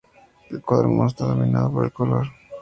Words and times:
El 0.49 0.63
cuadro 0.63 1.05
está 1.05 1.25
dominado 1.25 1.71
por 1.71 1.85
el 1.85 1.91
color. 1.93 2.25